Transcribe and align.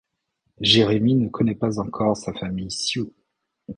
Jérémie 0.61 1.13
ne 1.13 1.29
connaît 1.29 1.53
pas 1.53 1.79
encore 1.79 2.17
sa 2.17 2.33
famille 2.33 2.71
sioux. 2.71 3.13